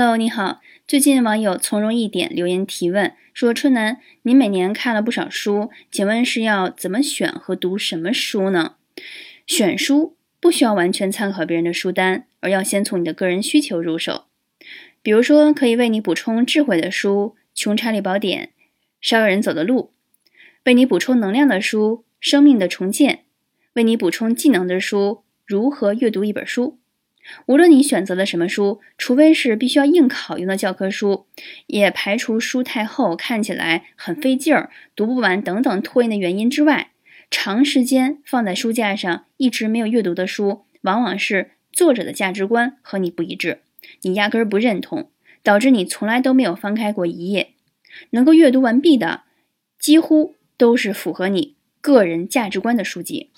[0.00, 0.60] Hello，你好。
[0.86, 8.76] 最近网友从容一点留言提问说：“春楠，您每年看了不少书，请问是要怎么选和读什么书呢？
[9.44, 14.26] 选书不需要完全参考别人的书单，而要先从你的个人需求入手。
[15.02, 18.44] 比如说，可以为你补充智慧的书，《穷查理宝典》，
[19.00, 19.90] 少有人走的路；
[20.66, 23.14] 为你补充能量的书，《生命的重建》；
[23.72, 26.64] 为你补充技能的书，《如何阅读一本书》。”
[27.46, 31.26] 无论你选择了什么书，除非是必须要硬考用的教科书，
[31.66, 36.92] 也排除书太厚、看起来很费劲儿、读不完等等拖延的原因之外，
[37.30, 43.60] 长时间放在书架上一直没有阅读的书，往往是作者的价值观和你不一致，
[44.02, 45.10] 你压根儿不认同，
[45.42, 47.50] 导致你从来都没有翻开过一页。
[48.10, 49.22] 能够阅读完毕的，
[49.78, 53.30] 几乎都是符合你个人价值观的书籍。